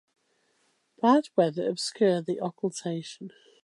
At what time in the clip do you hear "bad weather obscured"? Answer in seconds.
0.99-2.25